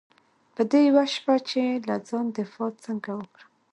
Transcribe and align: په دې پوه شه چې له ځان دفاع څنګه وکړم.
په 0.55 0.61
دې 0.71 0.83
پوه 0.93 1.05
شه 1.13 1.35
چې 1.49 1.61
له 1.87 1.95
ځان 2.07 2.25
دفاع 2.37 2.71
څنګه 2.85 3.09
وکړم. 3.19 3.49